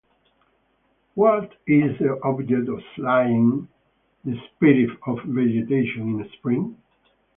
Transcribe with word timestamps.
What 1.13 1.51
is 1.67 1.95
the 1.99 2.19
object 2.23 2.69
of 2.69 2.81
slaying 2.95 3.67
the 4.25 4.35
spirit 4.47 4.89
of 5.05 5.19
vegetation 5.25 6.19
in 6.19 6.29
spring? 6.39 6.75